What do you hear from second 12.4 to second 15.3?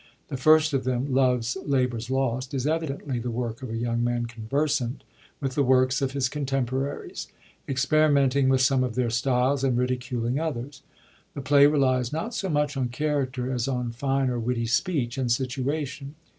much on character as on fine or witty speech